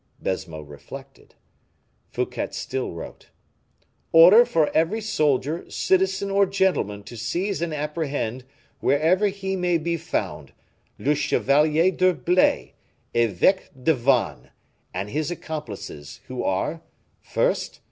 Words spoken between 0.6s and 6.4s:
reflected. Fouquet still wrote: "Order for every soldier, citizen,